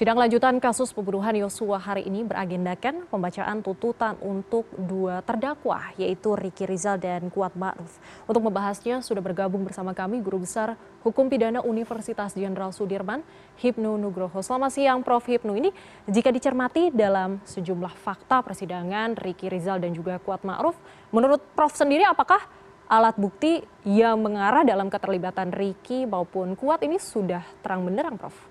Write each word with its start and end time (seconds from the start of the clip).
Sidang 0.00 0.16
lanjutan 0.16 0.56
kasus 0.64 0.96
pembunuhan 0.96 1.36
Yosua 1.36 1.76
hari 1.76 2.08
ini 2.08 2.24
beragendakan 2.24 3.04
pembacaan 3.12 3.60
tuntutan 3.60 4.16
untuk 4.24 4.64
dua 4.72 5.20
terdakwa 5.20 5.92
yaitu 6.00 6.32
Riki 6.32 6.64
Rizal 6.64 6.96
dan 6.96 7.28
Kuat 7.28 7.52
Ma'ruf. 7.52 8.00
Untuk 8.24 8.48
membahasnya 8.48 9.04
sudah 9.04 9.20
bergabung 9.20 9.60
bersama 9.60 9.92
kami 9.92 10.24
Guru 10.24 10.40
Besar 10.40 10.80
Hukum 11.04 11.28
Pidana 11.28 11.60
Universitas 11.60 12.32
Jenderal 12.32 12.72
Sudirman, 12.72 13.20
Hipnu 13.60 14.00
Nugroho. 14.00 14.40
Selamat 14.40 14.72
siang 14.72 15.04
Prof. 15.04 15.20
Hipnu. 15.20 15.52
Ini 15.52 15.68
jika 16.08 16.32
dicermati 16.32 16.88
dalam 16.88 17.36
sejumlah 17.44 17.92
fakta 18.00 18.40
persidangan 18.40 19.20
Riki 19.20 19.52
Rizal 19.52 19.84
dan 19.84 19.92
juga 19.92 20.16
Kuat 20.16 20.48
Ma'ruf, 20.48 20.80
menurut 21.12 21.44
Prof 21.52 21.76
sendiri 21.76 22.08
apakah 22.08 22.40
alat 22.88 23.20
bukti 23.20 23.60
yang 23.84 24.16
mengarah 24.24 24.64
dalam 24.64 24.88
keterlibatan 24.88 25.52
Riki 25.52 26.08
maupun 26.08 26.56
Kuat 26.56 26.80
ini 26.88 26.96
sudah 26.96 27.44
terang 27.60 27.84
benderang 27.84 28.16
Prof? 28.16 28.49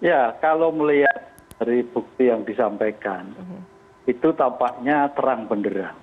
Ya 0.00 0.34
kalau 0.40 0.72
melihat 0.72 1.30
dari 1.60 1.84
bukti 1.84 2.32
yang 2.32 2.42
disampaikan 2.48 3.28
mhm. 3.36 3.60
itu 4.08 4.32
tampaknya 4.32 5.12
terang 5.12 5.44
benderang 5.44 5.96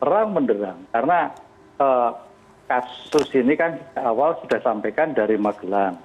terang 0.00 0.32
benderang 0.32 0.78
karena 0.90 1.28
eh, 1.76 2.10
kasus 2.68 3.28
ini 3.36 3.56
kan 3.56 3.80
awal 4.00 4.36
sudah 4.44 4.60
sampaikan 4.64 5.12
dari 5.12 5.36
Magelang 5.36 6.00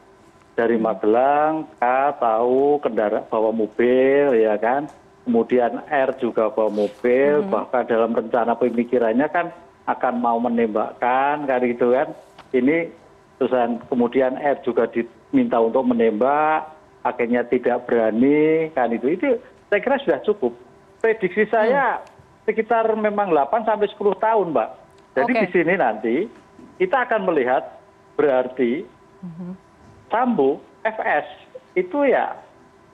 dari 0.59 0.75
mhm. 0.75 0.83
Magelang 0.83 1.53
K 1.79 1.83
tahu 2.19 2.83
kendaraan 2.83 3.27
bawa 3.31 3.55
mobil 3.55 4.35
ya 4.35 4.59
kan 4.59 4.91
kemudian 5.23 5.79
R 5.87 6.11
juga 6.19 6.51
bawa 6.51 6.71
mobil 6.71 7.43
mhm. 7.43 7.49
bahkan 7.49 7.87
dalam 7.87 8.11
rencana 8.11 8.53
pemikirannya 8.59 9.27
kan 9.31 9.47
akan 9.87 10.15
mau 10.19 10.39
menembakkan 10.39 11.47
kan 11.47 11.59
gitu 11.63 11.95
kan 11.95 12.11
ini 12.51 12.91
terusan 13.39 13.79
kemudian 13.87 14.35
R 14.39 14.59
juga 14.63 14.87
diminta 14.91 15.59
untuk 15.59 15.83
menembak 15.87 16.72
akhirnya 17.03 17.43
tidak 17.47 17.85
berani 17.85 18.71
kan 18.71 18.89
itu 18.89 19.11
itu 19.11 19.27
saya 19.67 19.79
kira 19.83 19.99
sudah 20.01 20.19
cukup 20.23 20.55
prediksi 21.03 21.43
saya 21.51 21.99
hmm. 21.99 22.03
sekitar 22.47 22.87
memang 22.95 23.29
8 23.35 23.67
sampai 23.67 23.91
10 23.91 23.99
tahun 24.23 24.47
mbak 24.55 24.69
jadi 25.13 25.31
okay. 25.35 25.41
di 25.43 25.47
sini 25.51 25.73
nanti 25.75 26.15
kita 26.79 27.05
akan 27.05 27.27
melihat 27.27 27.63
berarti 28.15 28.87
hmm. 29.21 29.53
Sambo 30.07 30.63
FS 30.87 31.27
itu 31.75 32.07
ya 32.07 32.37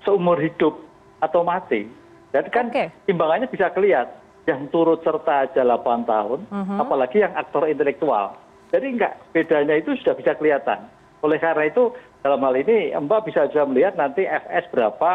seumur 0.03 0.41
hidup 0.41 0.81
atau 1.21 1.45
mati 1.45 1.85
jadi 2.33 2.49
kan 2.49 2.73
okay. 2.73 2.89
imbangannya 3.05 3.45
bisa 3.45 3.69
kelihatan 3.69 4.17
yang 4.49 4.65
turut 4.73 5.05
serta 5.05 5.45
aja 5.45 5.61
8 5.61 6.09
tahun 6.09 6.39
hmm. 6.49 6.77
apalagi 6.81 7.21
yang 7.21 7.33
aktor 7.37 7.69
intelektual 7.69 8.33
jadi 8.73 8.85
enggak 8.89 9.13
bedanya 9.29 9.77
itu 9.77 9.93
sudah 10.01 10.17
bisa 10.17 10.33
kelihatan 10.33 10.89
oleh 11.21 11.37
karena 11.37 11.67
itu 11.67 11.93
dalam 12.19 12.39
hal 12.43 12.55
ini 12.59 12.91
mbak 12.95 13.27
bisa 13.27 13.47
juga 13.47 13.63
melihat 13.69 13.95
nanti 13.95 14.27
fs 14.27 14.65
berapa 14.71 15.11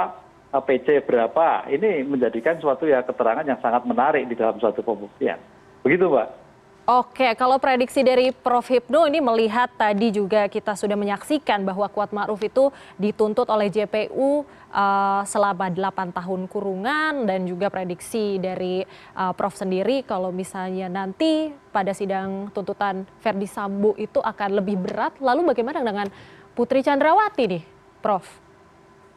pc 0.55 1.05
berapa 1.05 1.69
ini 1.69 2.07
menjadikan 2.07 2.57
suatu 2.63 2.89
ya 2.89 3.05
keterangan 3.05 3.45
yang 3.45 3.61
sangat 3.61 3.85
menarik 3.85 4.25
di 4.25 4.39
dalam 4.39 4.57
suatu 4.57 4.81
pembuktian 4.81 5.37
begitu 5.85 6.09
mbak 6.09 6.45
Oke, 6.85 7.33
kalau 7.41 7.57
prediksi 7.57 8.05
dari 8.05 8.29
Prof. 8.29 8.69
Hipno 8.69 9.09
ini 9.09 9.17
melihat 9.17 9.73
tadi 9.73 10.13
juga 10.13 10.45
kita 10.53 10.77
sudah 10.77 11.01
menyaksikan 11.01 11.65
bahwa 11.65 11.89
Kuat 11.89 12.13
Ma'ruf 12.13 12.37
itu 12.45 12.69
dituntut 13.01 13.49
oleh 13.49 13.73
JPU 13.73 14.13
uh, 14.13 14.37
eh, 14.45 15.23
selama 15.25 15.73
8 15.73 16.13
tahun 16.13 16.45
kurungan 16.45 17.25
dan 17.25 17.49
juga 17.49 17.73
prediksi 17.73 18.37
dari 18.37 18.85
uh, 19.17 19.33
Prof 19.33 19.57
sendiri 19.57 20.05
kalau 20.05 20.29
misalnya 20.29 20.93
nanti 20.93 21.57
pada 21.73 21.97
sidang 21.97 22.53
tuntutan 22.53 23.09
Verdi 23.25 23.49
Sambo 23.49 23.97
itu 23.97 24.21
akan 24.21 24.61
lebih 24.61 24.77
berat. 24.85 25.17
Lalu 25.25 25.57
bagaimana 25.57 25.81
dengan 25.81 26.13
Putri 26.55 26.87
Candrawati 26.87 27.45
nih, 27.51 27.63
Prof? 27.99 28.23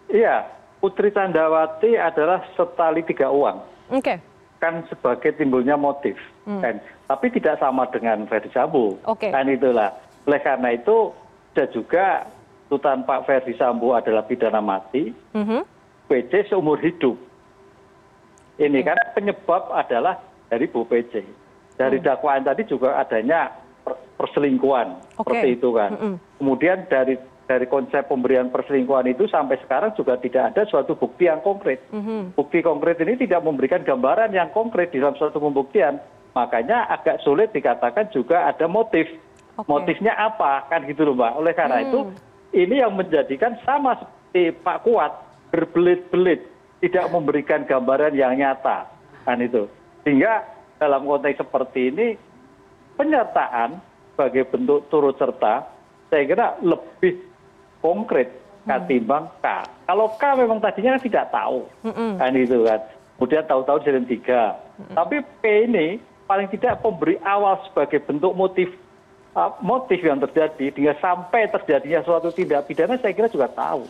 Iya, 0.09 0.49
Putri 0.81 1.13
Candrawati 1.13 1.93
adalah 1.95 2.41
setali 2.57 3.05
tiga 3.05 3.29
uang. 3.29 3.57
Oke. 3.93 4.01
Okay 4.01 4.17
kan 4.57 4.83
sebagai 4.89 5.37
timbulnya 5.37 5.77
motif 5.77 6.17
hmm. 6.49 6.61
kan 6.61 6.75
tapi 7.07 7.29
tidak 7.33 7.61
sama 7.61 7.85
dengan 7.93 8.25
Ferdi 8.25 8.49
Sambo 8.51 8.97
kan 9.05 9.45
itulah 9.47 9.93
oleh 10.27 10.41
karena 10.41 10.69
itu 10.75 11.13
ada 11.53 11.65
juga 11.73 12.05
tuntutan 12.67 13.05
Pak 13.05 13.25
Ferdi 13.25 13.53
Sambo 13.57 13.93
adalah 13.93 14.25
pidana 14.25 14.61
mati 14.61 15.13
hmm. 15.33 15.63
PC 16.09 16.49
seumur 16.49 16.81
hidup 16.81 17.15
ini 18.57 18.81
kan 18.81 18.97
penyebab 19.13 19.69
adalah 19.73 20.17
dari 20.49 20.65
Bu 20.65 20.85
PC 20.89 21.21
dari 21.77 22.01
hmm. 22.01 22.05
dakwaan 22.05 22.45
tadi 22.45 22.65
juga 22.65 22.97
adanya 22.97 23.53
perselingkuhan 24.17 24.99
seperti 25.15 25.47
itu 25.55 25.69
kan 25.71 26.19
kemudian 26.41 26.89
dari 26.91 27.15
dari 27.47 27.65
konsep 27.71 28.11
pemberian 28.11 28.51
perselingkuhan 28.51 29.07
itu 29.07 29.25
sampai 29.31 29.55
sekarang 29.63 29.95
juga 29.95 30.19
tidak 30.19 30.51
ada 30.53 30.67
suatu 30.67 30.99
bukti 30.99 31.31
yang 31.31 31.39
konkret. 31.39 31.79
Mhm. 31.95 32.35
Bukti 32.35 32.59
konkret 32.59 32.99
ini 32.99 33.15
tidak 33.15 33.41
memberikan 33.41 33.87
gambaran 33.87 34.35
yang 34.35 34.51
konkret 34.51 34.91
di 34.91 34.99
dalam 34.99 35.15
suatu 35.15 35.39
pembuktian. 35.39 35.97
Makanya 36.35 36.91
agak 36.91 37.23
sulit 37.23 37.55
dikatakan 37.55 38.11
juga 38.11 38.45
ada 38.51 38.67
motif. 38.67 39.07
Motifnya 39.65 40.13
apa? 40.13 40.69
Kan 40.69 40.85
gitu 40.85 41.07
loh 41.07 41.17
Mbak. 41.17 41.33
Oleh 41.39 41.53
karena 41.57 41.81
itu 41.81 42.05
hmm. 42.05 42.13
ini 42.53 42.75
yang 42.77 42.93
menjadikan 42.93 43.57
sama 43.65 43.97
seperti 43.97 44.53
Pak 44.61 44.85
Kuat 44.85 45.11
berbelit-belit 45.49 46.45
tidak 46.83 47.09
memberikan 47.09 47.65
gambaran 47.65 48.13
yang 48.13 48.37
nyata. 48.37 48.85
Kan 49.25 49.41
itu. 49.41 49.65
Sehingga 50.05 50.45
dalam 50.77 51.09
konteks 51.09 51.41
seperti 51.41 51.89
ini 51.89 52.07
penyertaan 52.97 53.77
sebagai 54.13 54.49
bentuk 54.49 54.89
turut 54.89 55.15
serta 55.15 55.69
saya 56.09 56.23
kira 56.25 56.47
lebih 56.65 57.21
konkret 57.79 58.33
ketimbang 58.67 59.31
K. 59.39 59.45
Kalau 59.87 60.07
K 60.19 60.23
memang 60.35 60.59
tadinya 60.59 60.97
kan 60.97 61.03
tidak 61.03 61.25
tahu, 61.31 61.59
kan 62.19 62.31
itu 62.35 62.57
kan. 62.67 62.79
Kemudian 63.17 63.43
tahu-tahu 63.47 63.77
jadi 63.81 64.01
tiga. 64.03 64.57
Tapi 64.93 65.23
P 65.41 65.43
ini 65.65 65.97
paling 66.27 66.51
tidak 66.51 66.83
pemberi 66.83 67.15
awal 67.23 67.57
sebagai 67.65 68.03
bentuk 68.03 68.35
motif 68.35 68.69
uh, 69.33 69.55
motif 69.63 70.03
yang 70.03 70.19
terjadi 70.19 70.75
hingga 70.75 70.93
sampai 70.99 71.47
terjadinya 71.47 72.03
suatu 72.03 72.29
tindak 72.35 72.67
pidana 72.67 72.99
saya 72.99 73.15
kira 73.15 73.31
juga 73.31 73.47
tahu. 73.47 73.87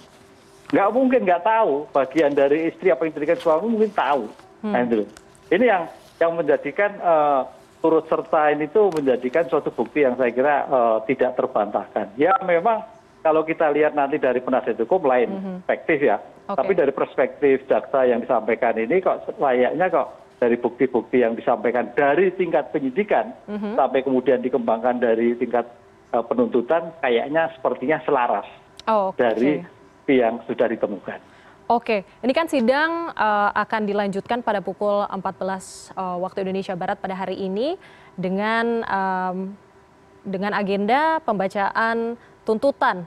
Nggak 0.72 0.90
mungkin 0.94 1.20
nggak 1.24 1.44
tahu 1.44 1.88
bagian 1.96 2.32
dari 2.36 2.70
istri 2.70 2.94
apa 2.94 3.08
yang 3.08 3.16
terjadi 3.16 3.40
suami 3.40 3.68
mungkin 3.72 3.92
tahu. 3.92 4.28
Mm. 4.64 4.72
Nah, 4.72 4.82
itu. 4.84 5.06
Ini 5.48 5.66
yang 5.66 5.84
yang 6.20 6.32
menjadikan 6.36 6.92
uh, 7.00 7.42
turut 7.88 8.04
serta 8.12 8.52
ini 8.52 8.68
tuh 8.68 8.92
menjadikan 8.92 9.48
suatu 9.48 9.72
bukti 9.72 10.04
yang 10.04 10.20
saya 10.20 10.36
kira 10.36 10.68
uh, 10.68 11.00
tidak 11.08 11.40
terbantahkan. 11.40 12.12
Ya 12.20 12.36
memang 12.44 12.84
kalau 13.24 13.48
kita 13.48 13.72
lihat 13.72 13.96
nanti 13.96 14.20
dari 14.20 14.44
penasihat 14.44 14.76
hukum 14.76 15.08
lain 15.08 15.32
mhm. 15.32 15.56
perspektif 15.64 16.04
ya 16.04 16.20
tapi 16.52 16.76
dari 16.76 16.92
perspektif 16.92 17.64
jaksa 17.68 18.08
yang 18.08 18.24
disampaikan 18.24 18.76
ini 18.76 19.00
kok 19.00 19.24
layaknya 19.40 19.88
kok 19.92 20.08
dari 20.40 20.56
bukti 20.56 20.88
bukti 20.88 21.24
yang 21.24 21.36
disampaikan 21.36 21.92
dari 21.96 22.32
tingkat 22.36 22.72
penyidikan 22.76 23.32
mhm. 23.48 23.80
sampai 23.80 24.04
kemudian 24.04 24.44
dikembangkan 24.44 25.00
dari 25.00 25.36
tingkat 25.36 25.68
eh, 26.12 26.24
penuntutan 26.28 26.92
kayaknya 27.04 27.52
sepertinya 27.56 28.00
selaras 28.04 28.48
oh, 28.88 29.12
dari 29.16 29.64
yang 30.08 30.40
sudah 30.48 30.72
ditemukan. 30.72 31.20
Oke, 31.68 32.08
ini 32.24 32.32
kan 32.32 32.48
sidang 32.48 33.12
uh, 33.12 33.52
akan 33.52 33.84
dilanjutkan 33.84 34.40
pada 34.40 34.64
pukul 34.64 35.04
14 35.04 35.20
uh, 35.20 35.20
eh, 35.20 36.18
waktu 36.24 36.48
Indonesia 36.48 36.80
Barat 36.80 36.96
pada 36.96 37.12
hari 37.12 37.44
ini 37.44 37.76
dengan 38.16 38.88
um, 38.88 39.52
dengan 40.24 40.56
agenda 40.56 41.20
pembacaan 41.28 42.16
tuntutan 42.48 43.04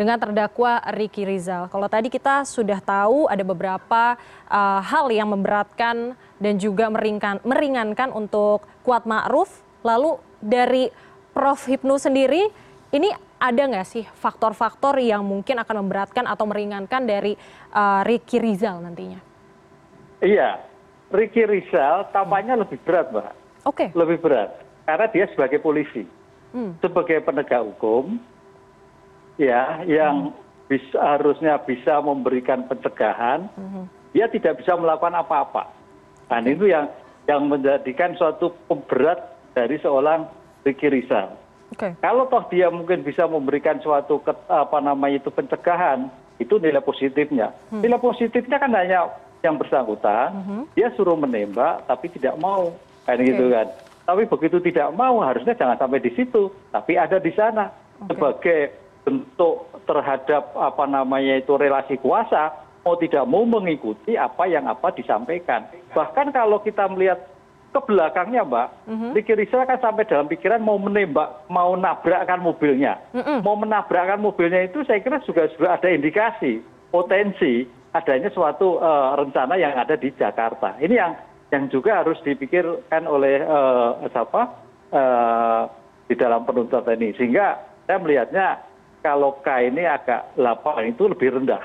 dengan 0.00 0.16
terdakwa 0.16 0.80
Riki 0.96 1.28
Rizal. 1.28 1.68
Kalau 1.68 1.84
tadi 1.84 2.08
kita 2.08 2.48
sudah 2.48 2.80
tahu 2.80 3.28
ada 3.28 3.44
beberapa 3.44 4.16
uh, 4.48 4.80
hal 4.80 5.12
yang 5.12 5.28
memberatkan 5.28 6.16
dan 6.40 6.56
juga 6.56 6.88
meringan, 6.88 7.44
meringankan 7.44 8.08
untuk 8.16 8.64
Kuat 8.88 9.04
Ma'ruf. 9.04 9.52
Lalu 9.84 10.16
dari 10.40 10.88
Prof 11.36 11.60
Hipnu 11.68 12.00
sendiri, 12.00 12.48
ini 12.88 13.12
ada 13.38 13.62
nggak 13.64 13.86
sih 13.86 14.04
faktor-faktor 14.18 14.98
yang 14.98 15.22
mungkin 15.22 15.62
akan 15.62 15.86
memberatkan 15.86 16.26
atau 16.26 16.44
meringankan 16.46 17.02
dari 17.06 17.38
uh, 17.72 18.02
Riki 18.02 18.42
Rizal 18.42 18.82
nantinya? 18.82 19.22
Iya, 20.18 20.58
Riki 21.14 21.46
Rizal 21.46 22.10
tampaknya 22.10 22.58
hmm. 22.58 22.62
lebih 22.66 22.78
berat, 22.82 23.06
Mbak. 23.14 23.24
Oke. 23.24 23.34
Okay. 23.70 23.88
Lebih 23.94 24.18
berat, 24.18 24.50
karena 24.86 25.06
dia 25.10 25.24
sebagai 25.30 25.58
polisi. 25.62 26.02
Hmm. 26.50 26.74
Sebagai 26.80 27.22
penegak 27.22 27.60
hukum, 27.60 28.18
ya 29.38 29.86
yang 29.86 30.34
harusnya 30.92 31.56
bisa 31.64 31.96
memberikan 32.04 32.68
pencegahan 32.68 33.48
mm-hmm. 33.56 33.84
dia 34.12 34.28
tidak 34.28 34.60
bisa 34.60 34.76
melakukan 34.76 35.16
apa 35.16 35.36
apa 35.48 35.62
dan 36.28 36.44
itu 36.44 36.68
yang 36.68 36.92
yang 37.24 37.48
menjadikan 37.48 38.12
suatu 38.20 38.52
pemberat 38.68 39.16
dari 39.56 39.80
seorang 39.80 40.28
Ricky 40.64 40.88
Rizal. 40.88 41.36
Kalau 41.76 42.24
toh 42.32 42.44
dia 42.48 42.72
mungkin 42.72 43.04
bisa 43.04 43.28
memberikan 43.28 43.76
suatu 43.84 44.24
apa 44.48 44.78
namanya 44.80 45.20
itu 45.20 45.28
pencegahan, 45.28 46.08
itu 46.40 46.56
nilai 46.56 46.80
positifnya. 46.80 47.52
Hmm. 47.68 47.84
Nilai 47.84 48.00
positifnya 48.00 48.56
kan 48.56 48.72
hanya 48.72 49.12
yang 49.44 49.60
bersangkutan, 49.60 50.32
hmm. 50.32 50.64
dia 50.72 50.88
suruh 50.96 51.14
menembak 51.14 51.84
tapi 51.84 52.08
tidak 52.08 52.40
mau, 52.40 52.72
kan 53.04 53.20
okay. 53.20 53.28
gitu 53.30 53.52
kan. 53.52 53.68
Tapi 54.08 54.22
begitu 54.24 54.56
tidak 54.64 54.88
mau 54.96 55.20
harusnya 55.20 55.52
jangan 55.52 55.76
sampai 55.76 56.00
di 56.00 56.10
situ, 56.16 56.48
tapi 56.72 56.96
ada 56.96 57.20
di 57.20 57.30
sana 57.36 57.68
okay. 58.00 58.16
sebagai 58.16 58.60
bentuk 59.04 59.68
terhadap 59.88 60.52
apa 60.52 60.84
namanya 60.84 61.40
itu 61.40 61.56
relasi 61.56 61.96
kuasa 61.96 62.52
mau 62.84 62.96
tidak 63.00 63.24
mau 63.24 63.44
mengikuti 63.48 64.16
apa 64.16 64.44
yang 64.44 64.68
apa 64.68 64.92
disampaikan 64.92 65.64
bahkan 65.96 66.28
kalau 66.28 66.60
kita 66.60 66.84
melihat 66.92 67.20
ke 67.68 67.80
belakangnya 67.84 68.42
mbak 68.48 68.68
mhm. 68.88 69.12
Ricky 69.12 69.36
Rizal 69.36 69.68
kan 69.68 69.78
sampai 69.80 70.08
dalam 70.08 70.26
pikiran 70.26 70.64
mau 70.64 70.80
menembak 70.80 71.44
mau 71.52 71.76
nabrakkan 71.76 72.40
mobilnya 72.40 72.96
mau 73.44 73.56
menabrakkan 73.58 74.20
mobilnya 74.20 74.64
itu 74.64 74.82
saya 74.88 75.04
kira 75.04 75.20
juga 75.24 75.48
sudah 75.56 75.76
ada 75.76 75.88
indikasi 75.92 76.64
potensi 76.88 77.68
adanya 77.92 78.32
suatu 78.32 78.80
uh, 78.80 79.16
rencana 79.16 79.56
yang 79.60 79.76
ada 79.76 79.96
di 79.96 80.08
Jakarta 80.16 80.76
ini 80.80 80.96
yang 80.96 81.12
yang 81.48 81.68
juga 81.72 82.04
harus 82.04 82.20
dipikirkan 82.24 83.08
oleh 83.08 83.40
uh, 83.40 84.04
siapa 84.12 84.42
uh, 84.92 85.62
di 86.08 86.14
dalam 86.16 86.44
penuntutan 86.44 86.96
ini 87.00 87.16
sehingga 87.16 87.56
saya 87.88 87.98
melihatnya 88.04 88.68
kalau 89.00 89.38
K 89.40 89.70
ini 89.70 89.86
agak 89.86 90.36
8 90.36 90.92
itu 90.92 91.08
lebih 91.08 91.40
rendah. 91.40 91.62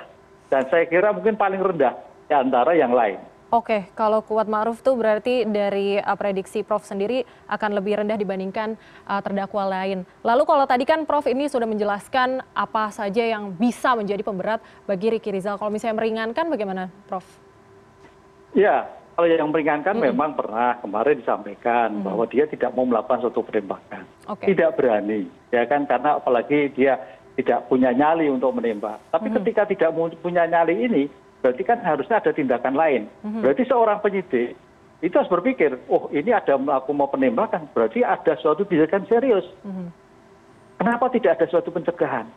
Dan 0.47 0.69
saya 0.69 0.85
kira 0.85 1.11
mungkin 1.11 1.35
paling 1.35 1.59
rendah 1.59 1.97
di 2.29 2.33
antara 2.33 2.77
yang 2.77 2.93
lain. 2.93 3.17
Oke, 3.53 3.85
kalau 3.93 4.25
kuat 4.25 4.49
ma'ruf 4.49 4.81
itu 4.81 4.97
berarti 4.97 5.45
dari 5.45 6.01
uh, 6.01 6.17
prediksi 6.17 6.65
Prof 6.65 6.81
sendiri 6.89 7.21
akan 7.45 7.77
lebih 7.77 8.01
rendah 8.01 8.17
dibandingkan 8.17 8.73
uh, 9.05 9.21
terdakwa 9.21 9.69
lain. 9.69 10.09
Lalu 10.25 10.41
kalau 10.49 10.65
tadi 10.65 10.89
kan 10.89 11.05
Prof 11.05 11.29
ini 11.29 11.45
sudah 11.45 11.69
menjelaskan 11.69 12.41
apa 12.57 12.89
saja 12.89 13.21
yang 13.21 13.53
bisa 13.53 13.93
menjadi 13.93 14.25
pemberat 14.25 14.57
bagi 14.89 15.13
Ricky 15.13 15.29
Rizal. 15.29 15.61
Kalau 15.61 15.69
misalnya 15.69 16.01
meringankan 16.01 16.49
bagaimana 16.49 16.89
Prof? 17.05 17.21
Ya, 18.57 18.89
kalau 19.13 19.29
yang 19.29 19.53
meringankan 19.53 20.01
hmm. 20.01 20.05
memang 20.09 20.33
pernah 20.33 20.81
kemarin 20.81 21.21
disampaikan 21.21 21.93
hmm. 21.93 22.09
bahwa 22.09 22.25
dia 22.25 22.49
tidak 22.49 22.73
mau 22.73 22.89
melakukan 22.89 23.21
suatu 23.21 23.45
penembakan. 23.45 24.01
Okay. 24.33 24.57
Tidak 24.57 24.73
berani, 24.73 25.29
ya 25.53 25.61
kan 25.69 25.85
karena 25.85 26.17
apalagi 26.17 26.73
dia 26.73 26.97
tidak 27.37 27.65
punya 27.65 27.89
nyali 27.89 28.29
untuk 28.29 28.53
menembak 28.53 29.01
tapi 29.09 29.29
hmm. 29.29 29.41
ketika 29.41 29.65
tidak 29.65 29.89
punya 30.21 30.45
nyali 30.45 30.85
ini 30.85 31.03
berarti 31.43 31.63
kan 31.67 31.83
harusnya 31.83 32.23
ada 32.23 32.31
tindakan 32.31 32.73
lain. 32.73 33.11
Hmm. 33.21 33.43
berarti 33.43 33.67
seorang 33.67 33.99
penyidik 33.99 34.55
itu 35.03 35.11
harus 35.11 35.27
berpikir 35.27 35.75
oh 35.91 36.07
ini 36.15 36.31
ada 36.31 36.55
aku 36.55 36.95
mau 36.95 37.11
penembakan. 37.11 37.67
Berarti 37.75 38.01
ada 38.01 38.39
suatu 38.39 38.63
tindakan 38.63 39.03
serius. 39.11 39.43
Hmm. 39.67 39.91
kenapa 40.79 41.11
tidak 41.11 41.37
ada 41.37 41.45
suatu 41.51 41.69
pencegahan? 41.69 42.31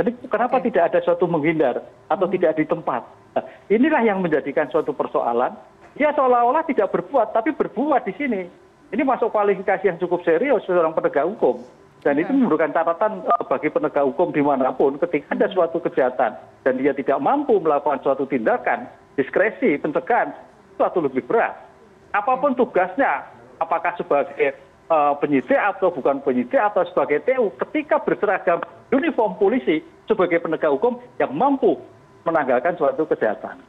Kenapa 0.00 0.64
tidak 0.64 0.92
ada 0.92 1.00
suatu 1.04 1.28
menghindar 1.28 1.84
atau 2.08 2.24
tidak 2.32 2.56
di 2.56 2.64
tempat? 2.64 3.04
Nah, 3.36 3.44
inilah 3.68 4.00
yang 4.00 4.24
menjadikan 4.24 4.64
suatu 4.72 4.96
persoalan. 4.96 5.52
Dia 5.92 6.16
seolah-olah 6.16 6.64
tidak 6.64 6.88
berbuat 6.88 7.36
tapi 7.36 7.52
berbuat 7.52 8.08
di 8.08 8.14
sini. 8.16 8.42
Ini 8.90 9.02
masuk 9.04 9.28
kualifikasi 9.28 9.84
yang 9.84 10.00
cukup 10.00 10.24
serius 10.24 10.64
seorang 10.64 10.96
penegak 10.96 11.28
hukum 11.28 11.60
dan 12.00 12.16
itu 12.16 12.32
memerlukan 12.32 12.72
catatan 12.72 13.20
eh, 13.24 13.44
bagi 13.44 13.68
penegak 13.68 14.04
hukum 14.08 14.32
di 14.32 14.40
mana 14.40 14.72
pun 14.72 14.96
ketika 14.96 15.36
ada 15.36 15.46
suatu 15.52 15.78
kejahatan 15.84 16.32
dan 16.64 16.74
dia 16.80 16.96
tidak 16.96 17.20
mampu 17.20 17.60
melakukan 17.60 18.00
suatu 18.00 18.24
tindakan 18.24 18.88
diskresi 19.20 19.76
pencegahan 19.76 20.32
suatu 20.80 21.04
lebih 21.04 21.24
berat. 21.28 21.52
Apa 22.16 22.40
pun 22.40 22.56
tugasnya 22.56 23.28
apakah 23.60 23.92
sebagai 24.00 24.56
uh, 24.88 25.14
penyidik 25.20 25.60
atau 25.60 25.92
bukan 25.92 26.24
penyidik 26.24 26.58
atau 26.58 26.82
sebagai 26.88 27.22
TU 27.22 27.52
ketika 27.68 28.00
berseragam 28.02 28.64
uniform 28.90 29.36
polisi 29.36 29.84
sebagai 30.08 30.42
penegak 30.42 30.72
hukum 30.72 30.98
yang 31.20 31.30
mampu 31.36 31.78
menanggalkan 32.24 32.74
suatu 32.80 33.06
kejahatan. 33.06 33.60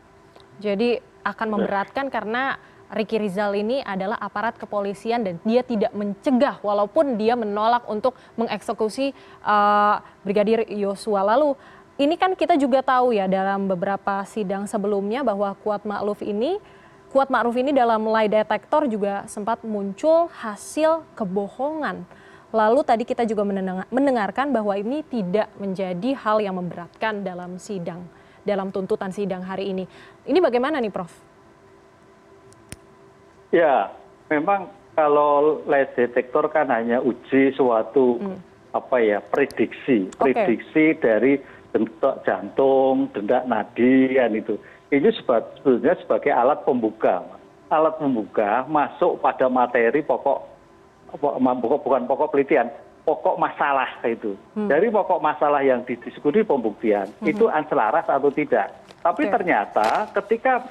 Jadi 0.63 0.97
akan 1.21 1.47
memberatkan 1.53 2.09
karena 2.09 2.57
Ricky 2.91 3.23
Rizal 3.23 3.55
ini 3.55 3.79
adalah 3.79 4.19
aparat 4.19 4.59
kepolisian 4.59 5.23
dan 5.23 5.35
dia 5.47 5.63
tidak 5.63 5.95
mencegah 5.95 6.59
walaupun 6.59 7.15
dia 7.15 7.39
menolak 7.39 7.87
untuk 7.87 8.19
mengeksekusi 8.35 9.15
uh, 9.47 10.03
Brigadir 10.27 10.67
Yosua. 10.67 11.23
Lalu 11.23 11.55
ini 11.95 12.19
kan 12.19 12.35
kita 12.35 12.59
juga 12.59 12.83
tahu 12.83 13.15
ya 13.15 13.31
dalam 13.31 13.71
beberapa 13.71 14.27
sidang 14.27 14.67
sebelumnya 14.67 15.23
bahwa 15.23 15.55
Kuat 15.63 15.87
Ma'ruf 15.87 16.19
ini 16.19 16.59
Kuat 17.11 17.27
Ma'ruf 17.27 17.55
ini 17.59 17.75
dalam 17.75 18.07
lie 18.07 18.31
detektor 18.31 18.87
juga 18.87 19.27
sempat 19.27 19.67
muncul 19.67 20.31
hasil 20.31 21.03
kebohongan. 21.15 22.07
Lalu 22.55 22.79
tadi 22.87 23.03
kita 23.03 23.27
juga 23.27 23.47
mendengarkan 23.87 24.51
bahwa 24.51 24.75
ini 24.79 25.03
tidak 25.07 25.51
menjadi 25.59 26.15
hal 26.19 26.39
yang 26.43 26.55
memberatkan 26.59 27.23
dalam 27.23 27.55
sidang, 27.59 28.07
dalam 28.47 28.71
tuntutan 28.71 29.11
sidang 29.11 29.43
hari 29.43 29.71
ini. 29.71 29.83
Ini 30.23 30.39
bagaimana 30.39 30.79
nih 30.79 30.91
Prof? 30.91 31.30
Ya 33.51 33.91
memang 34.31 34.71
kalau 34.95 35.63
lie 35.67 35.87
detector 35.95 36.51
kan 36.51 36.67
hanya 36.67 36.99
uji 36.99 37.55
suatu 37.55 38.19
hmm. 38.19 38.37
apa 38.75 38.97
ya 38.99 39.19
prediksi. 39.23 40.11
Prediksi 40.15 40.99
dari 40.99 41.39
bentuk 41.71 42.23
jantung 42.27 43.07
detak 43.15 43.47
nadi 43.47 44.15
kan 44.15 44.31
itu. 44.35 44.59
Ini 44.91 45.07
sebetulnya 45.15 45.95
sebagai 46.03 46.35
alat 46.35 46.67
pembuka 46.67 47.23
alat 47.71 47.95
pembuka 47.95 48.67
masuk 48.67 49.23
pada 49.23 49.47
materi 49.47 50.03
pokok 50.03 50.43
bukan 51.15 52.03
pokok 52.03 52.35
penelitian 52.35 52.67
pokok 53.07 53.39
masalah 53.39 53.87
itu. 54.03 54.35
Hmm. 54.53 54.67
dari 54.67 54.91
pokok 54.91 55.23
masalah 55.23 55.63
yang 55.63 55.81
didiskusi 55.87 56.43
pembuktian 56.43 57.07
hmm. 57.23 57.31
itu 57.31 57.47
anselaras 57.47 58.05
atau 58.05 58.27
tidak. 58.29 58.75
Tapi 59.01 59.31
ternyata 59.31 60.11
ketika 60.13 60.67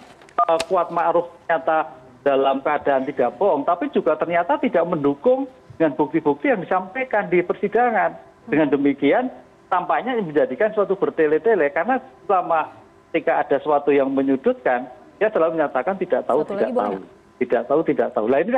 uh, 0.46 0.60
kuat 0.70 0.92
ma'ruf 0.92 1.26
ternyata 1.48 1.99
dalam 2.20 2.60
keadaan 2.60 3.08
tidak 3.08 3.36
bohong 3.40 3.64
tapi 3.64 3.88
juga 3.92 4.16
ternyata 4.16 4.60
tidak 4.60 4.84
mendukung 4.84 5.48
dengan 5.80 5.96
bukti 5.96 6.20
bukti 6.20 6.52
yang 6.52 6.60
disampaikan 6.60 7.32
di 7.32 7.40
persidangan. 7.40 8.28
Dengan 8.44 8.72
demikian 8.72 9.32
tampaknya 9.72 10.18
menjadikan 10.20 10.72
suatu 10.76 10.96
bertele 10.98 11.40
tele 11.40 11.72
karena 11.72 12.00
selama 12.28 12.72
ketika 13.08 13.40
ada 13.40 13.56
suatu 13.64 13.88
yang 13.94 14.12
menyudutkan 14.12 14.90
dia 15.16 15.32
selalu 15.32 15.60
menyatakan 15.60 15.96
tidak 15.96 16.28
tahu 16.28 16.44
tidak 16.44 16.72
tahu. 16.72 16.96
Tidak 17.40 17.62
tahu 17.64 17.80
tidak 17.88 18.08
tahu. 18.12 18.26
Lah 18.28 18.44
ini 18.44 18.52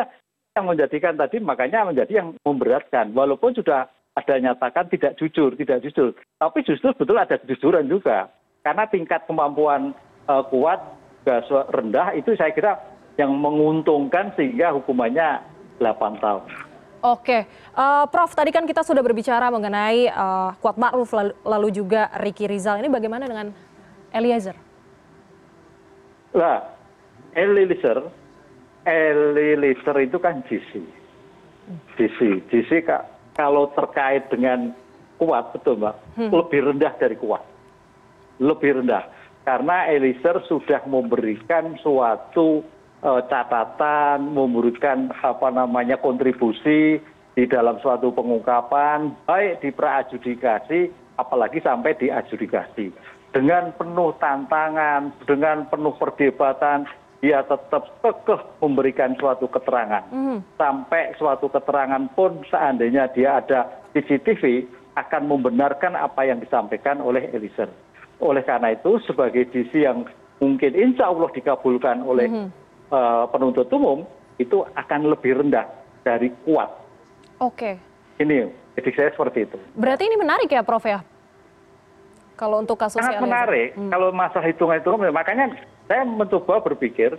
yang 0.58 0.66
menjadikan 0.66 1.14
tadi 1.14 1.38
makanya 1.38 1.86
menjadi 1.86 2.12
yang 2.22 2.34
memberatkan. 2.42 3.14
Walaupun 3.14 3.54
sudah 3.54 3.86
ada 4.18 4.34
nyatakan 4.42 4.90
tidak 4.90 5.14
jujur 5.18 5.54
tidak 5.54 5.82
jujur. 5.86 6.14
Tapi 6.38 6.58
justru 6.66 6.90
betul 6.98 7.18
ada 7.18 7.38
kejujuran 7.38 7.86
juga. 7.86 8.30
Karena 8.62 8.86
tingkat 8.90 9.26
kemampuan 9.26 9.94
uh, 10.26 10.42
kuat 10.50 10.78
juga 11.22 11.38
rendah 11.70 12.18
itu 12.18 12.34
saya 12.34 12.50
kira 12.50 12.74
yang 13.20 13.32
menguntungkan 13.36 14.32
sehingga 14.36 14.72
hukumannya 14.76 15.44
delapan 15.76 16.16
tahun. 16.20 16.44
Oke, 17.02 17.50
uh, 17.74 18.06
Prof. 18.06 18.30
Tadi 18.30 18.54
kan 18.54 18.62
kita 18.62 18.86
sudah 18.86 19.02
berbicara 19.02 19.50
mengenai 19.50 20.06
uh, 20.06 20.54
Kuat 20.62 20.78
Ma'ruf 20.78 21.10
lalu, 21.10 21.34
lalu 21.42 21.68
juga 21.74 22.06
Ricky 22.22 22.46
Rizal. 22.46 22.78
Ini 22.78 22.86
bagaimana 22.86 23.26
dengan 23.26 23.50
Eliezer? 24.14 24.54
Lah, 26.30 26.62
Eliezer, 27.34 28.06
Eliezer 28.86 29.96
itu 29.98 30.18
kan 30.22 30.46
GC. 30.46 30.78
GC, 31.98 32.46
GC 32.48 32.70
kalau 33.34 33.66
terkait 33.74 34.30
dengan 34.30 34.70
Kuat, 35.18 35.54
betul 35.54 35.78
Mbak, 35.78 35.96
hmm. 36.18 36.30
lebih 36.34 36.60
rendah 36.70 36.94
dari 36.98 37.16
Kuat. 37.18 37.42
Lebih 38.38 38.82
rendah. 38.82 39.06
Karena 39.42 39.90
Eliezer 39.90 40.38
sudah 40.46 40.86
memberikan 40.86 41.74
suatu 41.82 42.62
catatan 43.02 44.30
memberikan 44.30 45.10
apa 45.10 45.50
namanya 45.50 45.98
kontribusi 45.98 47.02
di 47.34 47.44
dalam 47.50 47.82
suatu 47.82 48.14
pengungkapan 48.14 49.10
baik 49.26 49.58
di 49.58 49.74
praadjudikasi 49.74 50.80
apalagi 51.18 51.58
sampai 51.58 51.98
di 51.98 52.08
adjudikasi. 52.14 52.94
Dengan 53.32 53.74
penuh 53.74 54.14
tantangan 54.22 55.26
dengan 55.26 55.66
penuh 55.66 55.96
perdebatan 55.98 56.86
dia 57.18 57.42
tetap 57.46 57.86
kekeh 58.02 58.40
memberikan 58.62 59.14
suatu 59.18 59.46
keterangan. 59.50 60.06
Mm. 60.10 60.38
sampai 60.58 61.14
suatu 61.18 61.46
keterangan 61.50 62.02
pun 62.18 62.42
seandainya 62.50 63.10
dia 63.14 63.38
ada 63.38 63.70
CCTV 63.94 64.66
akan 64.98 65.30
membenarkan 65.30 65.94
apa 65.94 66.26
yang 66.26 66.42
disampaikan 66.42 66.98
oleh 66.98 67.30
Eliezer. 67.34 67.70
Oleh 68.18 68.42
karena 68.42 68.74
itu 68.74 68.98
sebagai 69.06 69.48
DC 69.50 69.72
yang 69.74 70.04
mungkin 70.42 70.74
insya 70.74 71.08
Allah 71.08 71.30
dikabulkan 71.30 72.02
oleh 72.04 72.26
mm 72.28 72.61
Eh, 72.61 72.61
penuntut 73.32 73.68
umum 73.72 74.04
itu 74.36 74.64
akan 74.76 75.12
lebih 75.12 75.40
rendah 75.40 75.68
dari 76.04 76.28
kuat. 76.44 76.68
Oke. 77.40 77.78
Ini 78.20 78.50
jadi 78.76 78.90
saya 78.94 79.08
seperti 79.12 79.48
itu. 79.48 79.56
Berarti 79.76 80.08
ini 80.08 80.16
menarik 80.16 80.48
ya 80.48 80.62
Prof 80.64 80.84
ya? 80.84 81.00
Kalau 82.36 82.58
untuk 82.58 82.80
kasus 82.80 82.98
Sangat 82.98 83.22
menarik. 83.22 83.76
Hmm. 83.76 83.92
Kalau 83.92 84.08
masalah 84.10 84.46
hitungan-hitungan, 84.48 85.14
makanya 85.14 85.52
saya 85.86 86.02
mencoba 86.02 86.64
berpikir, 86.64 87.14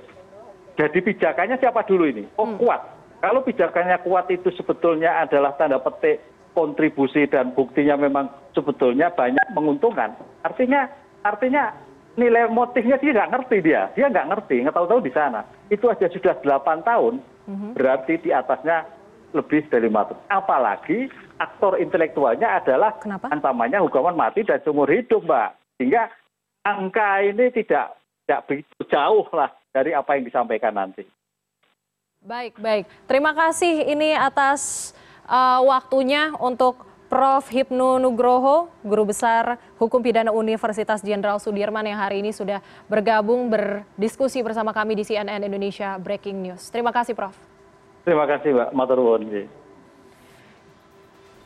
jadi 0.76 0.98
pijakannya 1.00 1.62
siapa 1.62 1.86
dulu 1.86 2.10
ini? 2.10 2.28
Oh 2.36 2.50
hmm. 2.50 2.60
kuat. 2.60 2.82
Kalau 3.24 3.40
pijakannya 3.46 4.04
kuat 4.04 4.28
itu 4.34 4.52
sebetulnya 4.52 5.24
adalah 5.24 5.56
tanda 5.56 5.80
petik 5.80 6.20
kontribusi 6.52 7.24
dan 7.32 7.56
buktinya 7.56 7.96
memang 7.96 8.28
sebetulnya 8.52 9.10
banyak 9.16 9.48
menguntungkan. 9.56 10.12
Artinya, 10.44 10.92
artinya 11.24 11.72
nilai 12.14 12.46
motifnya 12.50 12.98
dia 13.02 13.12
nggak 13.14 13.32
ngerti 13.34 13.58
dia 13.66 13.82
dia 13.98 14.06
nggak 14.10 14.30
ngerti 14.30 14.56
nggak 14.64 14.76
tahu 14.76 14.88
tahu 14.90 15.02
di 15.02 15.12
sana 15.14 15.42
itu 15.74 15.86
aja 15.90 16.06
sudah 16.10 16.38
delapan 16.46 16.86
tahun 16.86 17.14
mhm. 17.50 17.70
berarti 17.74 18.22
di 18.22 18.30
atasnya 18.30 18.86
lebih 19.34 19.66
dari 19.74 19.90
lima 19.90 20.06
tahun 20.06 20.22
apalagi 20.30 21.10
aktor 21.42 21.82
intelektualnya 21.82 22.62
adalah 22.62 22.94
Kenapa? 23.02 23.34
ancamannya 23.34 23.82
hukuman 23.82 24.14
mati 24.14 24.46
dan 24.46 24.62
seumur 24.62 24.86
hidup 24.86 25.26
mbak 25.26 25.58
sehingga 25.82 26.14
angka 26.64 27.26
ini 27.26 27.50
tidak 27.50 27.98
tidak 28.24 28.42
begitu 28.48 28.82
jauh 28.88 29.28
lah 29.36 29.52
dari 29.76 29.92
apa 29.92 30.16
yang 30.16 30.24
disampaikan 30.24 30.72
nanti. 30.72 31.04
Baik, 32.24 32.56
baik. 32.56 32.88
Terima 33.04 33.36
kasih 33.36 33.84
ini 33.84 34.16
atas 34.16 34.94
uh, 35.28 35.60
waktunya 35.68 36.32
untuk 36.40 36.88
Prof. 37.08 37.50
Hipnu 37.50 37.98
Nugroho, 37.98 38.70
Guru 38.84 39.10
Besar 39.10 39.58
Hukum 39.80 40.04
Pidana 40.04 40.32
Universitas 40.36 41.00
Jenderal 41.00 41.40
Sudirman 41.40 41.86
yang 41.88 42.00
hari 42.00 42.20
ini 42.20 42.36
sudah 42.36 42.60
bergabung 42.92 43.48
berdiskusi 43.48 44.44
bersama 44.44 44.76
kami 44.76 45.00
di 45.00 45.04
CNN 45.08 45.44
Indonesia 45.44 45.96
Breaking 45.98 46.40
News. 46.44 46.70
Terima 46.70 46.92
kasih, 46.92 47.16
Prof. 47.16 47.36
Terima 48.04 48.28
kasih, 48.28 48.52
Mbak. 48.52 48.70
Matur 48.76 49.00